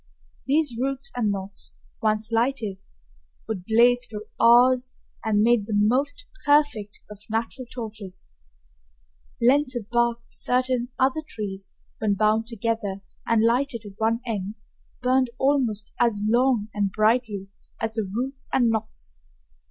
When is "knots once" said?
1.29-2.31